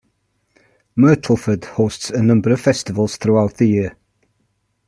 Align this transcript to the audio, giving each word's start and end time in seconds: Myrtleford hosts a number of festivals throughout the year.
Myrtleford 0.97 1.63
hosts 1.63 2.09
a 2.09 2.23
number 2.23 2.49
of 2.51 2.59
festivals 2.59 3.17
throughout 3.17 3.57
the 3.57 3.67
year. 3.67 3.97